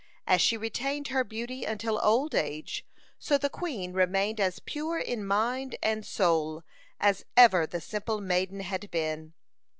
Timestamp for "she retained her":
0.41-1.23